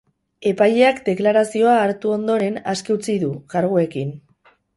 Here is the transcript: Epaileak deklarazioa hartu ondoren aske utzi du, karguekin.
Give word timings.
Epaileak 0.51 1.01
deklarazioa 1.09 1.75
hartu 1.81 2.15
ondoren 2.15 2.59
aske 2.75 2.97
utzi 2.97 3.19
du, 3.27 3.31
karguekin. 3.57 4.17